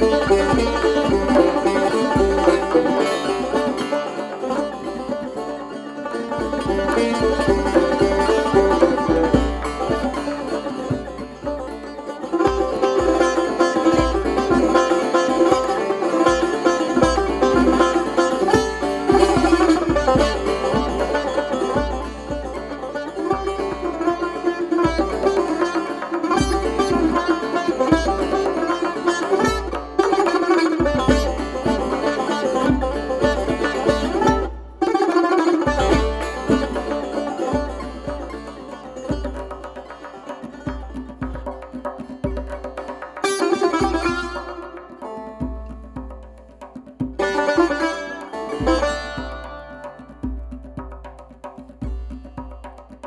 [0.00, 1.07] Música